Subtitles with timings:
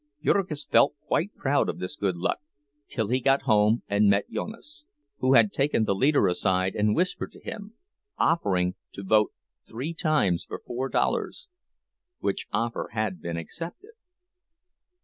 [0.23, 2.39] Jurgis felt quite proud of this good luck
[2.87, 4.83] till he got home and met Jonas,
[5.19, 7.75] who had taken the leader aside and whispered to him,
[8.17, 9.31] offering to vote
[9.63, 11.49] three times for four dollars,
[12.17, 13.91] which offer had been accepted.